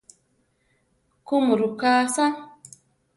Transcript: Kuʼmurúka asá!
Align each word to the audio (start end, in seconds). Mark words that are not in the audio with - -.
Kuʼmurúka 1.27 1.87
asá! 2.01 2.25